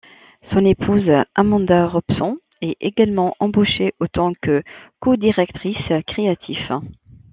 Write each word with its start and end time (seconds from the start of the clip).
Son 0.51 0.65
épouse, 0.65 1.07
Amanda 1.35 1.85
Robson, 1.87 2.39
est 2.63 2.75
également 2.81 3.35
embauchée 3.39 3.93
en 3.99 4.07
tant 4.07 4.33
que 4.41 4.63
codirectrice 4.99 5.77
créatif. 6.07 6.71